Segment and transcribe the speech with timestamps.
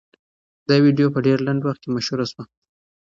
[0.69, 2.43] دا ویډیو په ډېر لنډ وخت کې مشهوره شوه.